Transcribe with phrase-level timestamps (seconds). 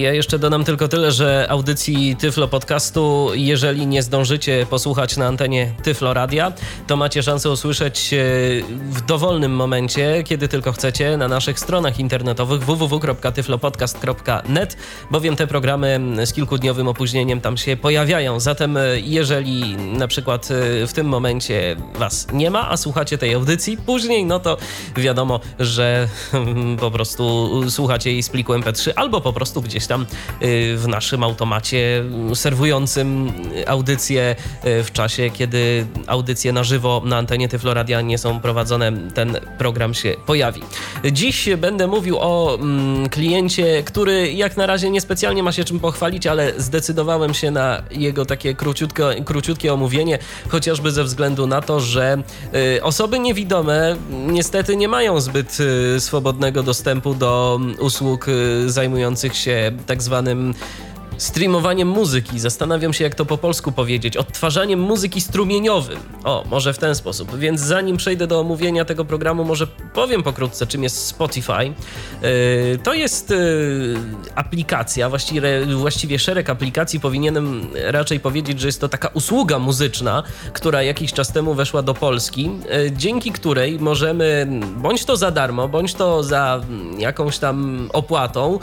[0.00, 5.72] Ja jeszcze dodam tylko tyle, że audycji Tyflo Podcastu, jeżeli nie zdążycie posłuchać na antenie
[5.82, 6.52] Tyflo Radia,
[6.86, 8.16] to macie szansę usłyszeć e,
[8.90, 14.76] w dowolnym momencie, kiedy tylko chcecie, na naszych stronach internetowych www.tyflopodcast.net,
[15.10, 18.40] bowiem te programy z kilkudniowym opóźnieniem tam się pojawiają.
[18.40, 23.34] Zatem e, jeżeli na przykład e, w tym momencie was nie ma, a słuchacie tej
[23.34, 24.56] audycji później, no to
[24.96, 26.08] wiadomo, że
[26.80, 30.06] po prostu słuchacie jej z pliku MP3 albo po prostu gdzieś tam
[30.42, 32.04] y, w naszym automacie
[32.34, 33.32] serwującym
[33.66, 39.36] audycje y, w czasie, kiedy audycje na żywo na antenie Tyfloradia nie są prowadzone, ten
[39.58, 40.62] program się pojawi.
[41.12, 46.26] Dziś będę mówił o mm, kliencie, który jak na razie niespecjalnie ma się czym pochwalić,
[46.26, 50.18] ale zdecydowałem się na jego takie króciutkie, króciutkie omówienie,
[50.48, 52.22] chociażby ze względu na to, że
[52.76, 55.58] y, osoby niewidome niestety nie mają zbyt
[55.98, 58.26] swobodnego dostępu do usług
[58.66, 60.54] zajmujących się tak zwanym
[61.20, 62.40] streamowaniem muzyki.
[62.40, 64.16] Zastanawiam się, jak to po polsku powiedzieć.
[64.16, 65.98] Odtwarzaniem muzyki strumieniowym.
[66.24, 67.38] O, może w ten sposób.
[67.38, 71.52] Więc zanim przejdę do omówienia tego programu, może powiem pokrótce, czym jest Spotify.
[71.62, 73.98] Yy, to jest yy,
[74.34, 77.00] aplikacja, właściwie, właściwie szereg aplikacji.
[77.00, 81.94] Powinienem raczej powiedzieć, że jest to taka usługa muzyczna, która jakiś czas temu weszła do
[81.94, 84.46] Polski, yy, dzięki której możemy
[84.76, 86.60] bądź to za darmo, bądź to za
[86.98, 88.58] jakąś tam opłatą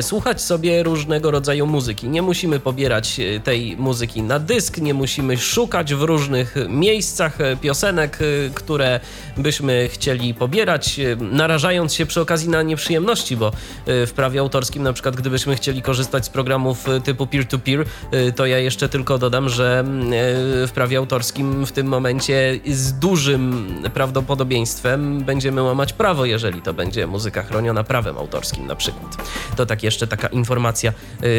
[0.00, 2.08] słuchać sobie różnego rodzaju muzyki muzyki.
[2.08, 7.56] Nie musimy pobierać e, tej muzyki na dysk, nie musimy szukać w różnych miejscach e,
[7.56, 9.00] piosenek, e, które
[9.36, 13.52] byśmy chcieli pobierać, narażając się przy okazji na nieprzyjemności, bo
[13.86, 18.58] w prawie autorskim, na przykład, gdybyśmy chcieli korzystać z programów typu peer-to-peer, -peer, to ja
[18.58, 19.84] jeszcze tylko dodam, że
[20.66, 27.06] w prawie autorskim w tym momencie z dużym prawdopodobieństwem będziemy łamać prawo, jeżeli to będzie
[27.06, 29.16] muzyka chroniona prawem autorskim na przykład.
[29.56, 30.92] To tak jeszcze taka informacja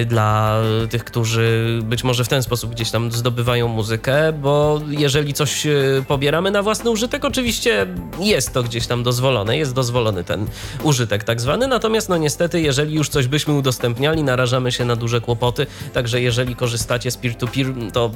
[0.05, 0.50] dla
[0.89, 5.71] tych, którzy być może w ten sposób gdzieś tam zdobywają muzykę, bo jeżeli coś e,
[6.07, 7.87] pobieramy na własny użytek, oczywiście
[8.19, 10.47] jest to gdzieś tam dozwolone, jest dozwolony ten
[10.83, 15.21] użytek tak zwany, natomiast no niestety, jeżeli już coś byśmy udostępniali, narażamy się na duże
[15.21, 18.11] kłopoty, także jeżeli korzystacie z peer-to-peer, -peer, to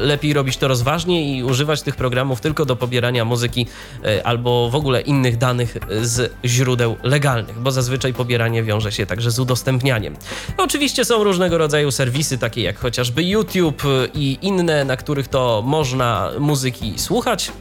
[0.00, 3.66] lepiej robić to rozważnie i używać tych programów tylko do pobierania muzyki
[4.04, 9.30] e, albo w ogóle innych danych z źródeł legalnych, bo zazwyczaj pobieranie wiąże się także
[9.30, 10.16] z udostępnianiem.
[10.56, 13.82] Oczywiście są różnego rodzaju rodzaju serwisy, takie jak chociażby YouTube
[14.14, 17.52] i inne, na których to można muzyki słuchać.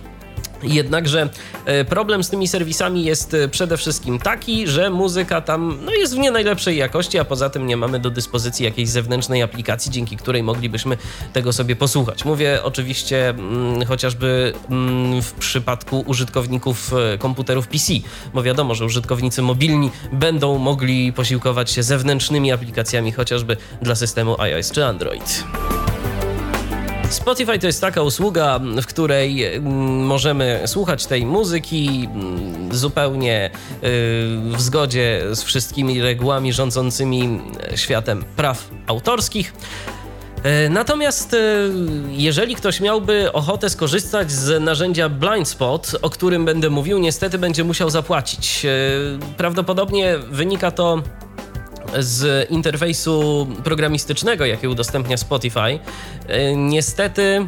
[0.66, 1.30] Jednakże
[1.66, 6.16] e, problem z tymi serwisami jest e, przede wszystkim taki, że muzyka tam no, jest
[6.16, 10.18] w nie najlepszej jakości, a poza tym nie mamy do dyspozycji jakiejś zewnętrznej aplikacji, dzięki
[10.18, 10.98] której moglibyśmy
[11.34, 12.26] tego sobie posłuchać.
[12.26, 17.94] Mówię oczywiście mm, chociażby mm, w przypadku użytkowników e, komputerów PC,
[18.34, 24.72] bo wiadomo, że użytkownicy mobilni będą mogli posiłkować się zewnętrznymi aplikacjami, chociażby dla systemu iOS
[24.72, 25.44] czy Android.
[27.16, 33.52] Spotify to jest taka usługa, w której mm, możemy słuchać tej muzyki mm, zupełnie y,
[34.52, 37.42] w zgodzie z wszystkimi regułami rządzącymi
[37.76, 39.54] światem praw autorskich.
[40.66, 41.72] Y, natomiast y,
[42.10, 47.64] jeżeli ktoś miałby ochotę skorzystać z narzędzia Blind Spot, o którym będę mówił, niestety będzie
[47.64, 48.66] musiał zapłacić.
[49.38, 51.04] Prawdopodobnie wynika to
[52.00, 55.80] z interfejsu programistycznego, jaki udostępnia Spotify,
[56.28, 57.48] e, niestety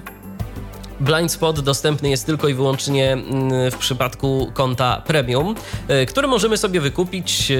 [0.99, 5.55] Blind Spot dostępny jest tylko i wyłącznie mm, w przypadku konta premium,
[5.87, 7.51] e, które możemy sobie wykupić.
[7.51, 7.57] E,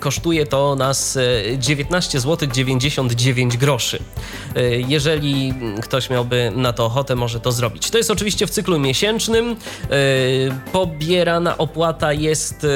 [0.00, 1.18] kosztuje to nas
[1.58, 3.98] 19 zł 99 groszy.
[4.88, 7.90] Jeżeli ktoś miałby na to ochotę, może to zrobić.
[7.90, 9.56] To jest oczywiście w cyklu miesięcznym.
[10.72, 12.66] Pobierana opłata jest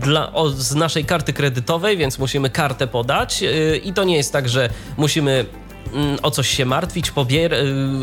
[0.00, 4.32] dla, o, z naszej karty kredytowej, więc musimy kartę podać yy, i to nie jest
[4.32, 5.44] tak, że musimy
[5.92, 7.52] mm, o coś się martwić, pobier-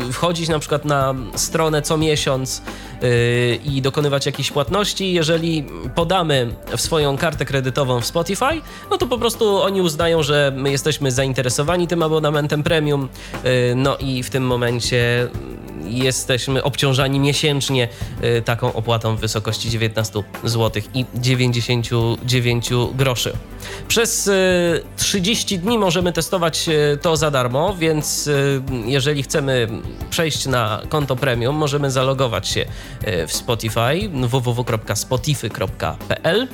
[0.08, 2.62] y, wchodzić na przykład na stronę co miesiąc
[3.02, 3.08] yy,
[3.64, 5.12] i dokonywać jakichś płatności.
[5.12, 8.60] Jeżeli podamy w swoją kartę kredytową w Spotify,
[8.90, 13.08] no to po prostu oni uznają, że my jesteśmy zainteresowani tym abonamentem premium,
[13.44, 15.28] yy, no i w tym momencie
[15.88, 17.88] jesteśmy obciążani miesięcznie
[18.24, 23.32] y, taką opłatą w wysokości 19 zł i 99 groszy.
[23.88, 24.30] Przez
[24.96, 28.30] 30 y, dni możemy testować y, to za darmo, więc
[28.84, 29.68] jeżeli chcemy
[30.10, 32.64] przejść na konto premium, możemy zalogować się
[33.26, 36.48] w Spotify www.spotify.pl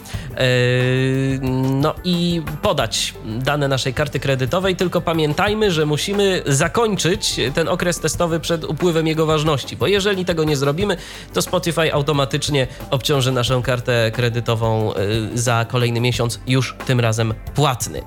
[1.53, 8.41] no i podać dane naszej karty kredytowej, tylko pamiętajmy, że musimy zakończyć ten okres testowy
[8.41, 10.97] przed upływem jego ważności, bo jeżeli tego nie zrobimy,
[11.33, 14.93] to Spotify automatycznie obciąży naszą kartę kredytową
[15.35, 18.03] za kolejny miesiąc, już tym razem płatny.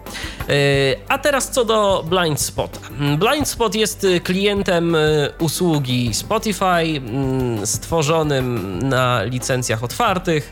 [1.08, 2.80] A teraz co do Blind Spot.
[3.18, 4.98] Blind Spot jest klientem
[5.40, 7.02] usługi Spotify,
[7.64, 10.50] stworzonym na licencjach otwartych.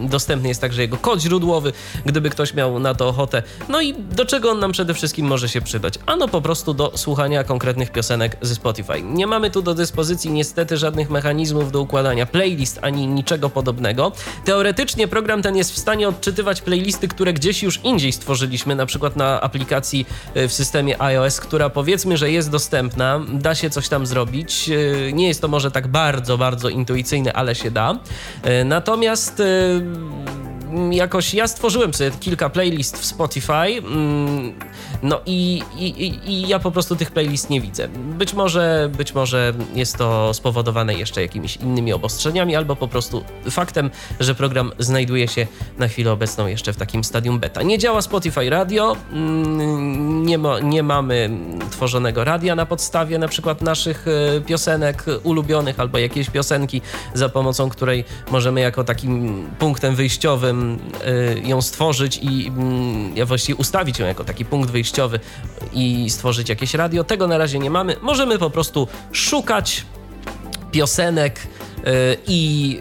[0.00, 1.72] Dostępny jest także jego kod źródłowy,
[2.06, 3.42] gdyby ktoś miał na to ochotę.
[3.68, 5.94] No i do czego on nam przede wszystkim może się przydać?
[6.06, 9.02] Ano po prostu do słuchania konkretnych piosenek ze Spotify.
[9.02, 14.12] Nie mamy tu do dyspozycji niestety żadnych mechanizmów do układania playlist ani niczego podobnego.
[14.44, 19.16] Teoretycznie program ten jest w stanie odczytywać playlisty, które gdzieś już indziej stworzyliśmy, na przykład
[19.16, 24.06] na aplikacji e, w systemie iOS, która powiedzmy, że jest dostępna, da się coś tam
[24.06, 24.70] zrobić.
[24.70, 27.98] E, nie jest to może tak bardzo, bardzo intuicyjne, ale się da.
[28.42, 28.64] E,
[29.94, 30.23] natomiast
[30.90, 34.52] jakoś ja stworzyłem sobie kilka playlist w Spotify, mm,
[35.02, 37.88] no i, i, i, ja po prostu tych playlist nie widzę.
[37.88, 43.90] Być może, być może jest to spowodowane jeszcze jakimiś innymi obostrzeniami, albo po prostu faktem,
[44.20, 45.46] że program znajduje się
[45.78, 47.62] na chwilę obecną jeszcze w takim stadium beta.
[47.62, 51.30] Nie działa Spotify Radio, mm, nie, ma, nie mamy
[51.70, 56.80] tworzonego radia na podstawie na przykład naszych e, piosenek ulubionych, albo jakiejś piosenki,
[57.14, 60.63] za pomocą której możemy jako takim punktem wyjściowym
[61.44, 65.20] ją stworzyć i mm, ja właściwie ustawić ją jako taki punkt wyjściowy
[65.72, 67.04] i stworzyć jakieś radio.
[67.04, 67.96] Tego na razie nie mamy.
[68.02, 69.84] Możemy po prostu szukać
[70.72, 71.40] piosenek,
[71.86, 72.78] Y, i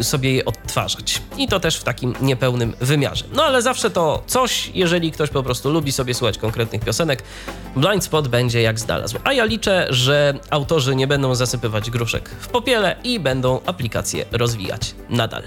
[0.00, 1.22] y, sobie je odtwarzać.
[1.38, 3.24] I to też w takim niepełnym wymiarze.
[3.32, 7.22] No ale zawsze to coś, jeżeli ktoś po prostu lubi sobie słuchać konkretnych piosenek,
[7.76, 9.18] blind spot będzie jak znalazł.
[9.24, 14.94] A ja liczę, że autorzy nie będą zasypywać gruszek w popiele i będą aplikację rozwijać
[15.10, 15.42] nadal.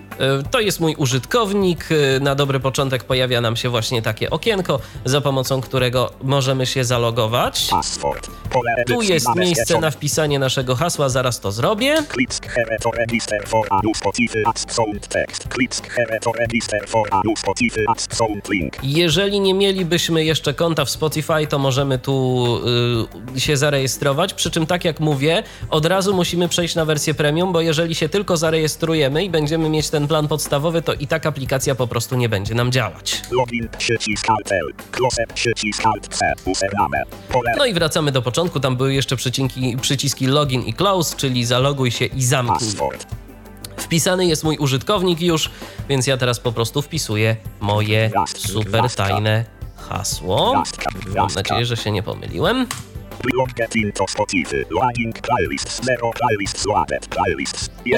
[0.51, 1.85] to jest mój użytkownik.
[1.91, 6.83] E, na dobry początek pojawia nam się właśnie takie okienko, za pomocą którego możemy się
[6.83, 7.69] zalogować.
[8.87, 11.95] Tu jest miejsce na wpisanie naszego hasła, zaraz to zrobię.
[18.83, 22.57] Jeżeli nie mielibyśmy jeszcze konta w Spotify, to możemy tu
[23.35, 24.33] y, się zarejestrować.
[24.33, 28.09] Przy czym, tak jak mówię, od razu musimy przejść na wersję premium, bo jeżeli się
[28.09, 32.29] tylko zarejestrujemy i będziemy mieć ten plan podstawowy, to i tak aplikacja po prostu nie
[32.29, 33.21] będzie nam działać.
[37.57, 38.59] No i wracamy do początku.
[38.59, 42.71] Tam były jeszcze przycinki, przyciski login i close, czyli zaloguj się i zamknij.
[43.77, 45.49] Wpisany jest mój użytkownik już,
[45.89, 50.63] więc ja teraz po prostu wpisuję moje super tajne hasło.
[51.15, 52.67] Mam nadzieję, że się nie pomyliłem.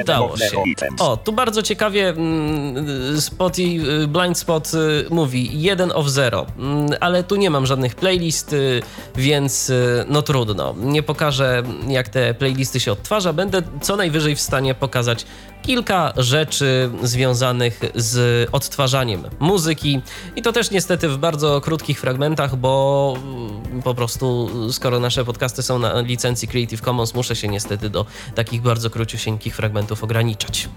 [0.00, 0.56] Udało się.
[0.98, 7.24] O, tu bardzo ciekawie mm, Spotify, Blind Spot y, mówi 1 of 0, mm, ale
[7.24, 8.54] tu nie mam żadnych playlist,
[9.16, 10.74] więc y, no trudno.
[10.78, 15.26] Nie pokażę jak te playlisty się odtwarza, będę co najwyżej w stanie pokazać
[15.66, 20.00] kilka rzeczy związanych z odtwarzaniem muzyki
[20.36, 25.62] i to też niestety w bardzo krótkich fragmentach, bo mm, po prostu skoro nasze podcasty
[25.62, 30.68] są na licencji Creative Commons, muszę się niestety do takich bardzo króciusieńkich fragmentów ograniczać.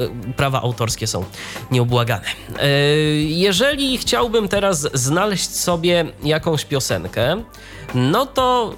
[0.00, 1.24] Y, prawa autorskie są
[1.70, 2.26] nieubłagane.
[2.62, 7.42] Y, jeżeli chciałbym teraz znaleźć sobie jakąś piosenkę,
[7.94, 8.74] no to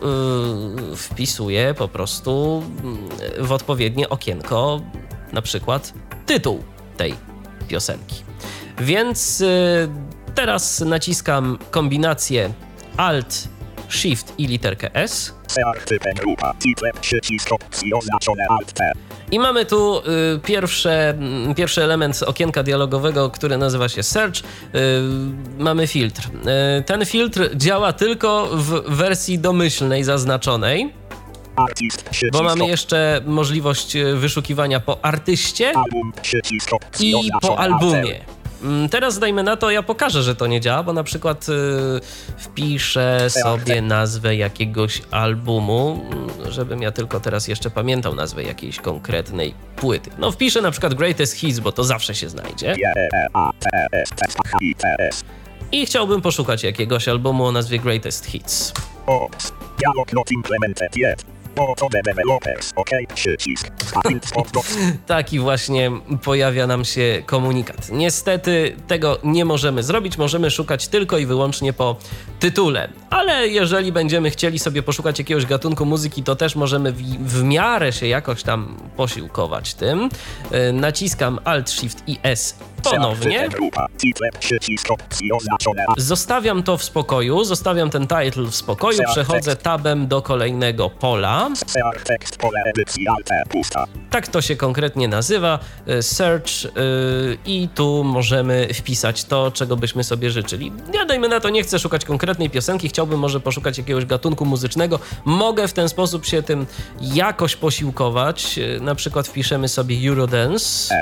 [0.96, 2.62] wpisuję po prostu
[3.38, 4.80] w odpowiednie okienko
[5.32, 5.94] na przykład
[6.26, 6.64] tytuł
[6.96, 7.14] tej
[7.68, 8.24] piosenki.
[8.78, 9.48] Więc yy,
[10.34, 12.52] teraz naciskam kombinację
[12.96, 13.48] Alt,
[13.88, 15.34] Shift i literkę S.
[19.30, 20.02] I mamy tu y,
[20.44, 21.14] pierwsze,
[21.50, 24.36] y, pierwszy element okienka dialogowego, który nazywa się Search.
[24.40, 24.42] Y,
[25.58, 26.28] mamy filtr.
[26.78, 30.99] Y, ten filtr działa tylko w wersji domyślnej zaznaczonej.
[32.32, 35.72] Bo mamy jeszcze możliwość y, wyszukiwania po artyście
[37.00, 38.20] i po albumie.
[38.62, 41.52] Mm, teraz dajmy na to, ja pokażę, że to nie działa, bo na przykład y,
[42.38, 49.54] wpiszę sobie nazwę jakiegoś albumu, mm, żebym ja tylko teraz jeszcze pamiętał nazwę jakiejś konkretnej
[49.76, 50.10] płyty.
[50.18, 52.76] No wpiszę na przykład Greatest Hits, bo to zawsze się znajdzie.
[55.72, 58.72] I chciałbym poszukać jakiegoś albumu o nazwie Greatest Hits.
[59.78, 61.39] Dialog not implemented yet.
[65.06, 65.90] Taki właśnie
[66.24, 67.88] pojawia nam się komunikat.
[67.92, 71.96] Niestety tego nie możemy zrobić, możemy szukać tylko i wyłącznie po
[72.40, 72.88] tytule.
[73.10, 77.92] Ale jeżeli będziemy chcieli sobie poszukać jakiegoś gatunku muzyki, to też możemy w, w miarę
[77.92, 80.08] się jakoś tam posiłkować tym.
[80.68, 83.48] Y, naciskam Alt Shift i S ponownie.
[85.96, 91.50] Zostawiam to w spokoju, zostawiam ten title w spokoju, przechodzę tabem do kolejnego pola.
[94.10, 95.58] Tak to się konkretnie nazywa,
[95.88, 96.70] y, search yy,
[97.46, 100.72] i tu możemy wpisać to, czego byśmy sobie życzyli.
[100.94, 104.98] Ja dajmy na to, nie chcę szukać konkretnej piosenki, chciałbym może poszukać jakiegoś gatunku muzycznego.
[105.24, 106.66] Mogę w ten sposób się tym
[107.00, 108.58] jakoś posiłkować.
[108.58, 110.94] Y, na przykład wpiszemy sobie Eurodance.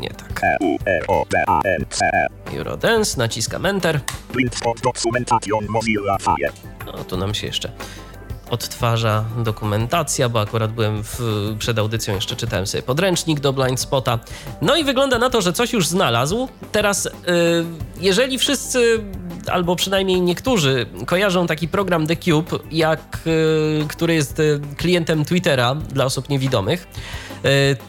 [0.00, 0.42] Nie tak.
[2.54, 4.00] Eurodance, naciskam Enter.
[6.86, 7.72] No, tu nam się jeszcze
[8.52, 11.18] odtwarza dokumentacja, bo akurat byłem w,
[11.58, 14.18] przed audycją, jeszcze czytałem sobie podręcznik do Blind Spota.
[14.62, 16.48] No i wygląda na to, że coś już znalazł.
[16.72, 17.64] Teraz, yy,
[18.00, 19.04] jeżeli wszyscy,
[19.50, 25.74] albo przynajmniej niektórzy, kojarzą taki program The Cube, jak, yy, który jest y, klientem Twittera
[25.74, 27.31] dla osób niewidomych, E,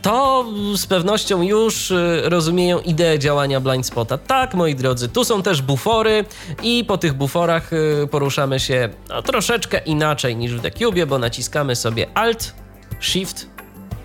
[0.02, 0.46] to
[0.76, 4.18] z pewnością już e, rozumieją ideę działania blind spota.
[4.18, 6.26] Tak, moi drodzy, tu są też bufory
[6.64, 11.20] i po tych buforach e, poruszamy się no, troszeczkę inaczej niż w The Cube, bo
[11.20, 12.54] naciskamy sobie Alt,
[13.00, 13.50] Shift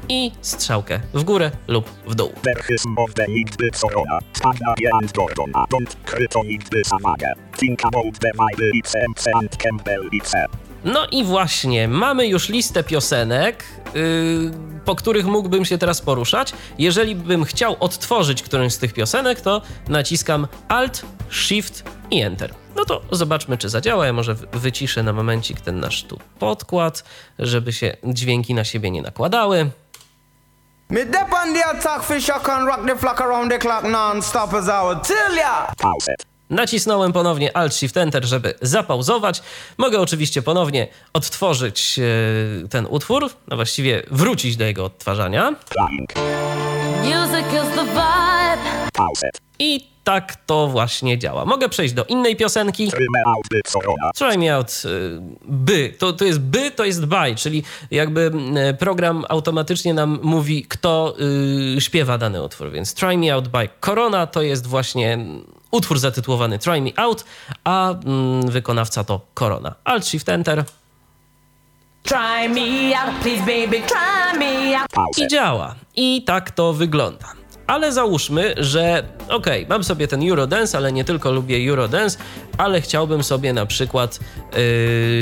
[0.08, 2.32] i strzałkę w górę lub w dół.
[10.84, 14.50] No i właśnie, mamy już listę piosenek, yy,
[14.84, 16.52] po których mógłbym się teraz poruszać.
[16.78, 22.54] Jeżeli bym chciał odtworzyć którąś z tych piosenek, to naciskam Alt, Shift i Enter.
[22.76, 24.06] No to zobaczmy, czy zadziała.
[24.06, 27.04] Ja może wyciszę na momencik ten nasz tu podkład,
[27.38, 29.70] żeby się dźwięki na siebie nie nakładały.
[30.90, 34.54] Me dep on the attack fish, I can rock the flock around the clock non-stop
[34.54, 35.72] as I would tell ya.
[36.50, 39.42] Nacisnąłem ponownie Alt Shift Enter, żeby zapauzować.
[39.78, 41.98] Mogę oczywiście ponownie odtworzyć
[42.64, 45.54] e, ten utwór, no właściwie wrócić do jego odtwarzania.
[49.58, 51.44] I tak to właśnie działa.
[51.44, 52.90] Mogę przejść do innej piosenki.
[54.14, 55.94] Try me out y, by.
[55.98, 58.30] To, to jest by, to jest by, czyli jakby
[58.70, 61.14] y, program automatycznie nam mówi, kto
[61.76, 62.70] y, śpiewa dany utwór.
[62.70, 65.18] Więc Try me out by Corona to jest właśnie
[65.70, 67.24] utwór zatytułowany Try me out,
[67.64, 69.74] a mm, wykonawca to Corona.
[69.84, 70.64] Alt Shift Enter.
[72.02, 75.18] Try me out, please baby, try me out.
[75.18, 75.74] I działa.
[75.96, 77.37] I tak to wygląda
[77.68, 82.18] ale załóżmy, że okej, okay, mam sobie ten Eurodance, ale nie tylko lubię Eurodance,
[82.58, 84.20] ale chciałbym sobie na przykład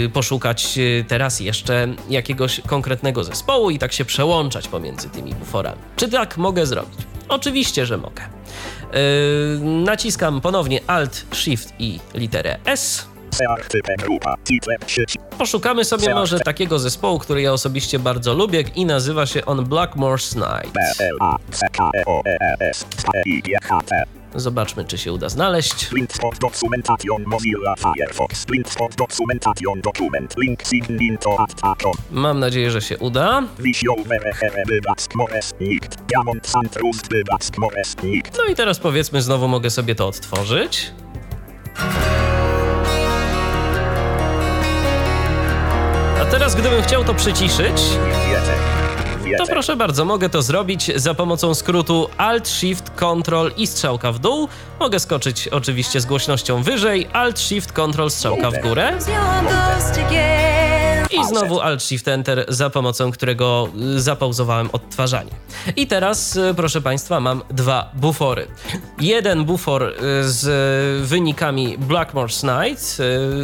[0.03, 5.79] yy, poszukać yy, teraz jeszcze jakiegoś konkretnego zespołu i tak się przełączać pomiędzy tymi buforami.
[5.97, 6.99] Czy tak mogę zrobić?
[7.29, 8.23] Oczywiście, że mogę.
[8.23, 13.16] Yy, naciskam ponownie Alt, Shift i literę S
[15.39, 20.37] Poszukamy sobie może takiego zespołu, który ja osobiście bardzo lubię i nazywa się on Blackmore's
[20.37, 20.77] Night.
[24.35, 25.89] Zobaczmy, czy się uda znaleźć.
[32.11, 33.43] Mam nadzieję, że się uda.
[38.39, 40.93] No i teraz powiedzmy, znowu mogę sobie to odtworzyć.
[46.27, 47.83] A teraz, gdybym chciał to przyciszyć,
[49.39, 54.19] to proszę bardzo, mogę to zrobić za pomocą skrótu Alt, Shift, Ctrl i strzałka w
[54.19, 54.49] dół.
[54.81, 58.93] Mogę skoczyć oczywiście z głośnością wyżej, Alt, Shift, Ctrl, strzałka w górę.
[61.11, 65.31] I znowu Alt Shift Enter, za pomocą którego y, zapauzowałem odtwarzanie.
[65.77, 68.47] I teraz, y, proszę Państwa, mam dwa bufory.
[69.01, 69.95] Jeden bufor y,
[70.31, 72.99] z wynikami Blackmore's Night,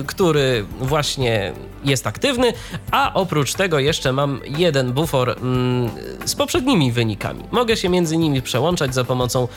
[0.07, 1.52] który właśnie
[1.85, 2.52] jest aktywny,
[2.90, 5.90] a oprócz tego jeszcze mam jeden bufor mm,
[6.25, 7.45] z poprzednimi wynikami.
[7.50, 9.49] Mogę się między nimi przełączać za pomocą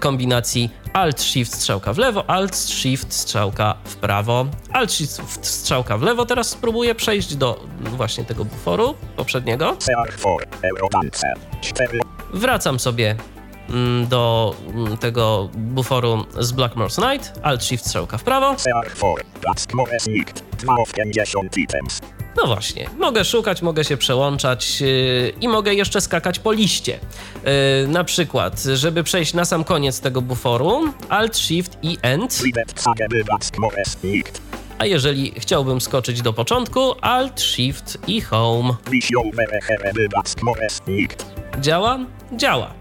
[0.00, 6.02] kombinacji Alt Shift strzałka w lewo, Alt Shift strzałka w prawo, Alt Shift strzałka w
[6.02, 6.26] lewo.
[6.26, 7.49] Teraz spróbuję przejść do
[7.80, 9.72] właśnie tego buforu poprzedniego.
[9.72, 10.36] CR4.
[10.62, 11.34] Eurodance.
[11.60, 12.00] 4.
[12.34, 13.16] Wracam sobie
[13.68, 18.52] mm, do mm, tego buforu z Blackmore's Night, Alt Shift strzałka w prawo.
[18.52, 19.14] CR4.
[19.40, 20.42] Black mores nikt.
[20.56, 22.00] 2 of 50 items.
[22.36, 26.98] No właśnie, mogę szukać, mogę się przełączać yy, i mogę jeszcze skakać po liście.
[27.44, 32.42] Yy, na przykład, żeby przejść na sam koniec tego buforu, Alt Shift i End,
[34.80, 38.74] A jeżeli chciałbym skoczyć do początku, Alt Shift i Home.
[41.60, 41.98] Działa?
[42.32, 42.74] Działa.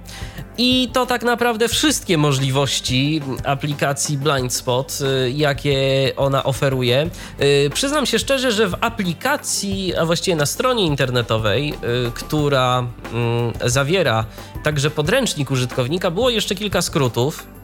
[0.57, 7.09] I to tak naprawdę wszystkie możliwości aplikacji Blind Spot, y, jakie ona oferuje.
[7.41, 11.73] Y, Przyznam się szczerze, że w aplikacji, a właściwie na stronie internetowej,
[12.07, 14.25] y, która mm, zawiera
[14.63, 17.58] także podręcznik użytkownika, było jeszcze kilka skrótów.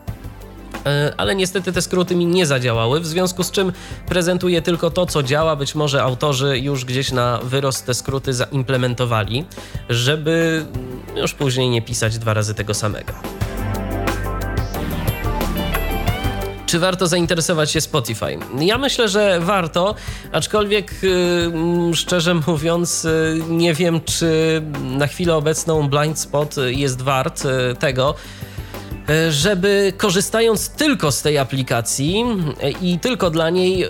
[0.86, 3.72] E, ale niestety te skróty mi nie zadziałały, w związku z czym
[4.08, 5.56] prezentuję tylko to, co działa.
[5.56, 9.46] Być może autorzy już gdzieś na wyrost te skróty zaimplementowali,
[9.89, 10.65] żeby
[11.15, 13.13] już później nie pisać dwa razy tego samego.
[16.65, 18.38] Czy warto zainteresować się Spotify?
[18.60, 19.96] Ja myślę, że warto,
[20.32, 21.08] aczkolwiek y,
[21.46, 27.75] mm, szczerze mówiąc, y, nie wiem, czy na chwilę obecną Blind Spot jest wart y,
[27.75, 28.15] tego,
[29.30, 32.26] żeby korzystając tylko z tej aplikacji
[32.62, 33.88] e, i tylko dla niej e,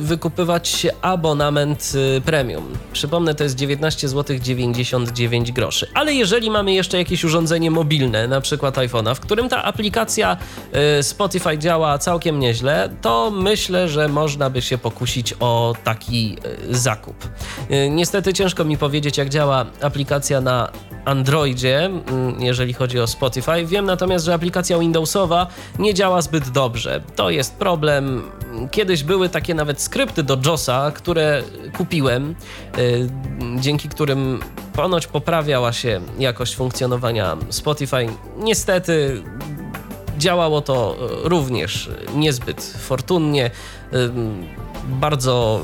[0.00, 2.64] wykupywać abonament e, premium.
[2.92, 5.88] Przypomnę, to jest 19 zł 99 groszy.
[5.94, 10.36] Ale jeżeli mamy jeszcze jakieś urządzenie mobilne, na przykład iPhone'a, w którym ta aplikacja
[10.72, 16.36] e, Spotify działa całkiem nieźle, to myślę, że można by się pokusić o taki
[16.70, 17.28] e, zakup.
[17.70, 20.68] E, Niestety ciężko mi powiedzieć, jak działa aplikacja na
[21.04, 23.66] Androidzie, mm, jeżeli chodzi o Spotify.
[23.66, 25.46] Wiem natomiast, że aplikacja Windowsowa
[25.78, 27.00] nie działa zbyt dobrze.
[27.16, 28.22] To jest problem.
[28.70, 31.42] Kiedyś były takie nawet skrypty do JOSa, które
[31.76, 32.34] kupiłem,
[32.78, 33.10] y,
[33.60, 34.40] dzięki którym
[34.72, 38.08] ponoć poprawiała się jakość funkcjonowania Spotify.
[38.38, 39.22] Niestety
[40.18, 43.50] działało to również niezbyt fortunnie.
[43.92, 44.10] Y,
[44.88, 45.60] Bardzo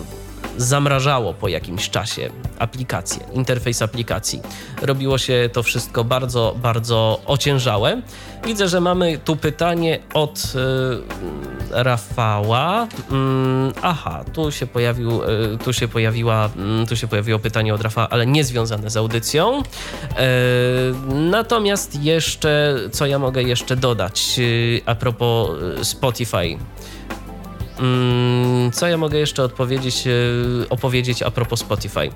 [0.57, 4.41] zamrażało po jakimś czasie aplikację, interfejs aplikacji.
[4.83, 8.03] Robiło się to wszystko bardzo, bardzo ociężałe.
[8.45, 12.89] Widzę, że mamy tu pytanie od y, Rafała.
[13.11, 17.81] Mm, aha, tu się, pojawił, y, tu, się pojawiła, mm, tu się pojawiło pytanie od
[17.81, 19.63] Rafała, ale nie związane z audycją.
[19.63, 19.65] Y,
[21.15, 26.59] natomiast jeszcze, co ja mogę jeszcze dodać y, a propos y, Spotify.
[27.79, 30.11] Mm, Co ja mogę jeszcze odpowiedzieć, e,
[30.71, 32.11] opowiedzieć a propos Spotify?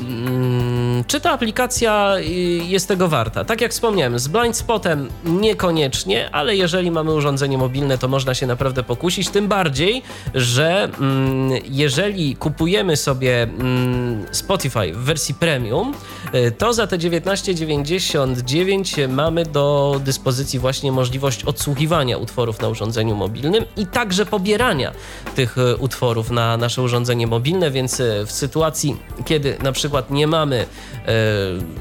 [0.00, 2.22] Mm, Czy ta aplikacja y,
[2.64, 3.44] jest tego warta?
[3.44, 8.46] Tak jak wspomniałem, z blind spotem niekoniecznie, ale jeżeli mamy urządzenie mobilne, to można się
[8.46, 9.28] naprawdę pokusić.
[9.28, 10.02] Tym bardziej,
[10.34, 15.94] że mm, jeżeli kupujemy sobie mm, Spotify w wersji premium,
[16.34, 23.64] y, to za te 19,99 mamy do dyspozycji właśnie możliwość odsłuchiwania utworów na urządzeniu mobilnym
[23.76, 24.92] i także pobierania
[25.34, 30.56] tych y, utworów na nasze urządzenie mobilne, więc w sytuacji, kiedy na przykład nie mamy
[30.56, 30.66] e,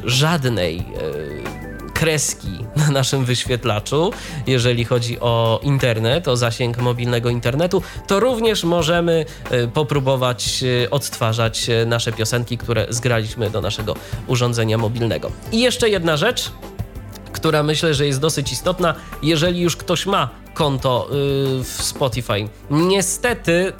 [0.06, 1.60] żadnej e,
[2.00, 4.12] kreski na naszym wyświetlaczu,
[4.48, 11.70] jeżeli chodzi o internet, o zasięg mobilnego internetu, to również możemy e, popróbować e, odtwarzać
[11.70, 13.96] e, nasze piosenki, które zgraliśmy do naszego
[14.28, 15.32] urządzenia mobilnego.
[15.52, 16.52] I jeszcze jedna rzecz,
[17.32, 18.96] która myślę, że jest dosyć istotna.
[19.24, 22.48] Jeżeli już ktoś ma konto y, w Spotify.
[22.72, 23.74] Niestety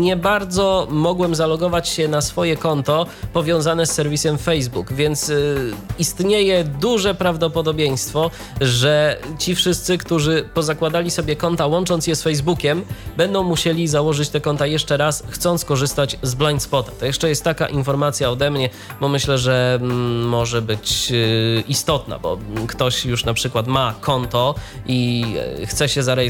[0.00, 6.64] nie bardzo mogłem zalogować się na swoje konto powiązane z serwisem Facebook, więc y, istnieje
[6.64, 12.84] duże prawdopodobieństwo, że ci wszyscy, którzy pozakładali sobie konta łącząc je z Facebookiem,
[13.16, 16.92] będą musieli założyć te konta jeszcze raz, chcąc korzystać z Blind Spota.
[17.00, 18.68] To jeszcze jest taka informacja ode mnie,
[19.00, 24.54] bo myślę, że mm, może być y, istotna, bo ktoś już na przykład ma konto
[24.86, 25.24] i
[25.66, 26.25] chce się zarejestrować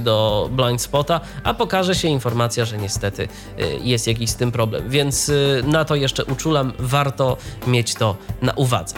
[0.00, 4.88] do Blind Spota, a pokaże się informacja, że niestety y, jest jakiś z tym problem.
[4.88, 8.94] Więc y, na to jeszcze uczulam, warto mieć to na uwadze.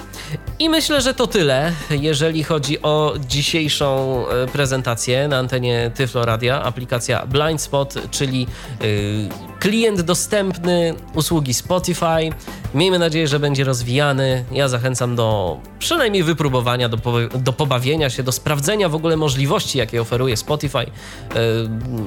[0.58, 6.62] I myślę, że to tyle, jeżeli chodzi o dzisiejszą e, prezentację na antenie Tyflo Radia.
[6.62, 8.46] Aplikacja Blind Spot, czyli
[8.82, 12.30] y, klient dostępny usługi Spotify.
[12.74, 14.44] Miejmy nadzieję, że będzie rozwijany.
[14.52, 19.78] Ja zachęcam do przynajmniej wypróbowania, do, po, do pobawienia się, do sprawdzenia w ogóle możliwości,
[19.78, 20.88] jakie oferuje Spotify, y,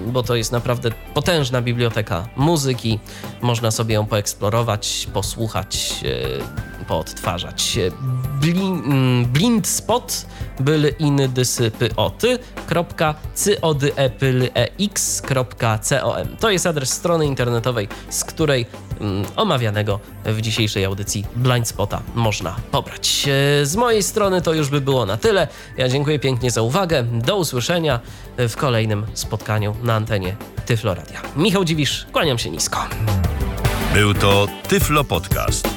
[0.07, 2.99] bo to jest naprawdę potężna biblioteka muzyki.
[3.41, 7.79] Można sobie ją poeksplorować, posłuchać, y, poodtwarzać.
[8.41, 10.25] Blin, mm, blind spot
[10.59, 16.37] byl iny dysy py oty, kropka cyody e pyl e x, kropka com.
[16.39, 18.65] To jest adres strony internetowej, z której
[18.99, 23.27] mm, omawianego w dzisiejszej audycji Blind Spota można pobrać.
[23.61, 25.47] E, Z mojej strony to już by było na tyle.
[25.77, 27.03] Ja dziękuję pięknie za uwagę.
[27.03, 27.99] Do usłyszenia
[28.37, 31.21] w kolejnym spotkaniu na antenie Tyflo Radia.
[31.35, 32.85] Michał Dziwisz, kłaniam się nisko.
[33.93, 35.76] Był to Tyflo Podcast.